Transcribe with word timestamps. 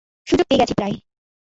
সুযোগ 0.27 0.45
পেয়ে 0.47 0.61
গেছি 0.61 0.73
প্রায়। 0.73 0.95